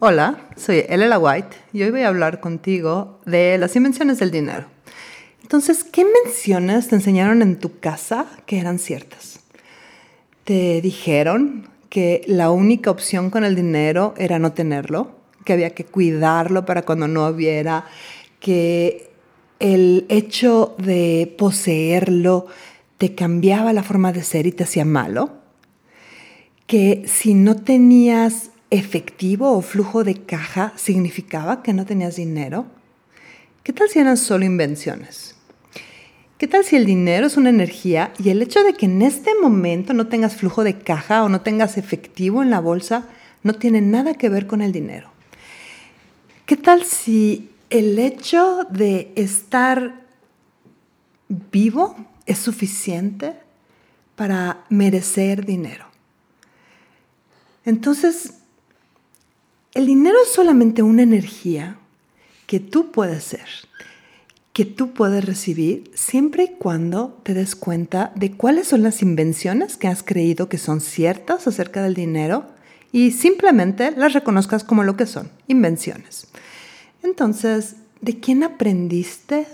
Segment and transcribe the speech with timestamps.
[0.00, 4.66] Hola, soy Elela White y hoy voy a hablar contigo de las invenciones del dinero.
[5.40, 9.38] Entonces, ¿qué invenciones te enseñaron en tu casa que eran ciertas?
[10.42, 15.12] ¿Te dijeron que la única opción con el dinero era no tenerlo?
[15.44, 17.86] ¿Que había que cuidarlo para cuando no hubiera?
[18.40, 19.12] ¿Que
[19.60, 22.46] el hecho de poseerlo
[22.98, 25.30] te cambiaba la forma de ser y te hacía malo?
[26.66, 32.66] ¿Que si no tenías efectivo o flujo de caja significaba que no tenías dinero?
[33.62, 35.36] ¿Qué tal si eran solo invenciones?
[36.38, 39.30] ¿Qué tal si el dinero es una energía y el hecho de que en este
[39.40, 43.08] momento no tengas flujo de caja o no tengas efectivo en la bolsa
[43.44, 45.10] no tiene nada que ver con el dinero?
[46.44, 50.02] ¿Qué tal si el hecho de estar
[51.28, 51.96] vivo
[52.26, 53.36] es suficiente
[54.16, 55.86] para merecer dinero?
[57.64, 58.34] Entonces,
[59.74, 61.76] el dinero es solamente una energía
[62.46, 63.46] que tú puedes ser,
[64.52, 69.76] que tú puedes recibir siempre y cuando te des cuenta de cuáles son las invenciones
[69.76, 72.46] que has creído que son ciertas acerca del dinero
[72.92, 76.28] y simplemente las reconozcas como lo que son, invenciones.
[77.02, 79.48] Entonces, ¿de quién aprendiste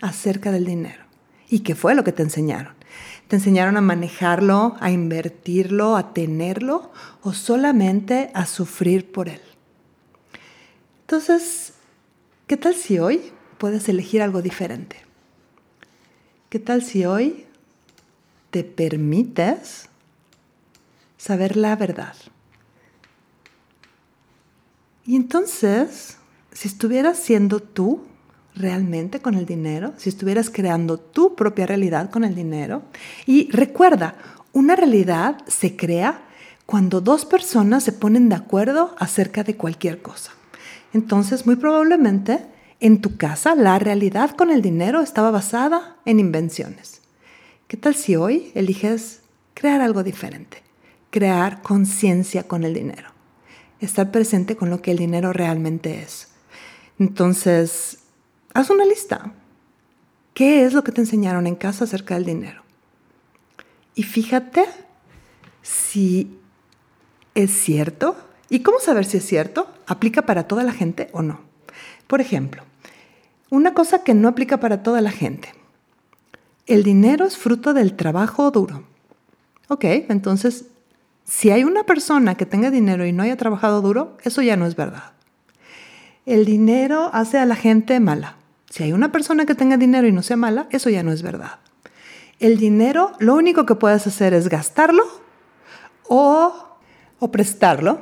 [0.00, 1.04] acerca del dinero?
[1.48, 2.79] ¿Y qué fue lo que te enseñaron?
[3.28, 6.90] ¿Te enseñaron a manejarlo, a invertirlo, a tenerlo
[7.22, 9.40] o solamente a sufrir por él?
[11.02, 11.74] Entonces,
[12.46, 14.96] ¿qué tal si hoy puedes elegir algo diferente?
[16.48, 17.46] ¿Qué tal si hoy
[18.50, 19.88] te permites
[21.16, 22.16] saber la verdad?
[25.04, 26.18] Y entonces,
[26.52, 28.04] si estuvieras siendo tú
[28.54, 32.82] realmente con el dinero, si estuvieras creando tu propia realidad con el dinero.
[33.26, 34.16] Y recuerda,
[34.52, 36.22] una realidad se crea
[36.66, 40.32] cuando dos personas se ponen de acuerdo acerca de cualquier cosa.
[40.92, 42.46] Entonces, muy probablemente,
[42.80, 47.02] en tu casa la realidad con el dinero estaba basada en invenciones.
[47.68, 49.20] ¿Qué tal si hoy eliges
[49.54, 50.62] crear algo diferente?
[51.10, 53.10] Crear conciencia con el dinero.
[53.80, 56.28] Estar presente con lo que el dinero realmente es.
[56.98, 57.99] Entonces,
[58.54, 59.32] haz una lista.
[60.34, 62.62] ¿Qué es lo que te enseñaron en casa acerca del dinero?
[63.94, 64.64] Y fíjate
[65.62, 66.38] si
[67.34, 68.16] es cierto.
[68.48, 69.68] ¿Y cómo saber si es cierto?
[69.86, 71.40] ¿Aplica para toda la gente o no?
[72.06, 72.62] Por ejemplo,
[73.50, 75.52] una cosa que no aplica para toda la gente.
[76.66, 78.84] El dinero es fruto del trabajo duro.
[79.68, 80.66] Ok, entonces,
[81.24, 84.66] si hay una persona que tenga dinero y no haya trabajado duro, eso ya no
[84.66, 85.12] es verdad.
[86.26, 88.36] El dinero hace a la gente mala.
[88.70, 91.22] Si hay una persona que tenga dinero y no sea mala, eso ya no es
[91.22, 91.58] verdad.
[92.38, 95.02] El dinero, lo único que puedes hacer es gastarlo
[96.08, 96.54] o,
[97.18, 98.00] o prestarlo,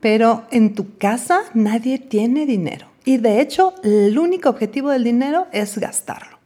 [0.00, 2.88] pero en tu casa nadie tiene dinero.
[3.04, 6.38] Y de hecho, el único objetivo del dinero es gastarlo.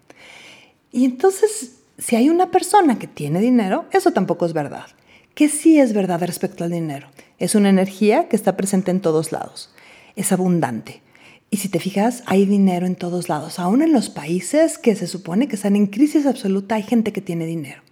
[0.92, 4.86] Y entonces, si hay una persona que tiene dinero, eso tampoco es verdad.
[5.34, 7.08] ¿Qué sí es verdad respecto al dinero?
[7.38, 9.72] Es una energía que está presente en todos lados.
[10.16, 11.02] Es abundante.
[11.50, 13.58] Y si te fijas, hay dinero en todos lados.
[13.58, 17.20] Aún en los países que se supone que están en crisis absoluta, hay gente que
[17.20, 17.82] tiene dinero.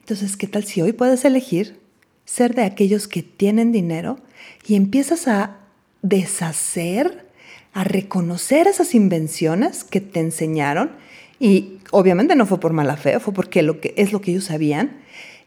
[0.00, 1.80] Entonces, ¿qué tal si hoy puedes elegir
[2.26, 4.18] ser de aquellos que tienen dinero
[4.66, 5.56] y empiezas a
[6.02, 7.26] deshacer,
[7.72, 10.90] a reconocer esas invenciones que te enseñaron?
[11.40, 14.44] Y obviamente no fue por mala fe, fue porque lo que, es lo que ellos
[14.44, 14.98] sabían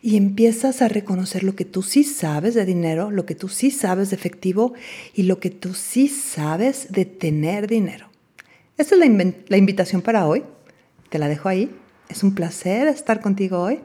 [0.01, 3.69] y empiezas a reconocer lo que tú sí sabes de dinero, lo que tú sí
[3.69, 4.73] sabes de efectivo
[5.13, 8.07] y lo que tú sí sabes de tener dinero.
[8.77, 10.43] Esa es la, la invitación para hoy.
[11.09, 11.69] Te la dejo ahí.
[12.09, 13.79] Es un placer estar contigo hoy.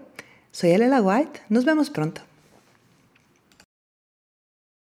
[0.53, 1.41] Soy Elela White.
[1.50, 2.22] Nos vemos pronto.